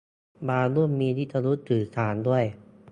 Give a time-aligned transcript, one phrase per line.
[0.47, 2.43] บางรุ่นมีวิทยุสื่อสารด้วย